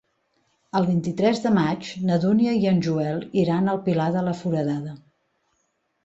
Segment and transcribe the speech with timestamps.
[0.77, 4.95] El vint-i-tres de maig na Dúnia i en Joel iran al Pilar de la Foradada.